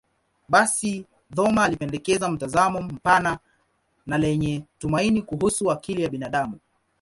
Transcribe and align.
Basi, 0.49 1.05
Thoma 1.35 1.63
alipendekeza 1.63 2.29
mtazamo 2.29 2.81
mpana 2.81 3.39
na 4.05 4.17
lenye 4.17 4.63
tumaini 4.79 5.21
kuhusu 5.21 5.71
akili 5.71 6.03
ya 6.03 6.09
binadamu. 6.09 6.59